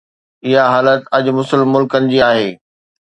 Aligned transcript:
اها 0.49 0.63
حالت 0.73 1.01
اڄ 1.17 1.25
مسلم 1.39 1.67
ملڪن 1.75 2.03
جي 2.15 2.19
آهي 2.31 2.49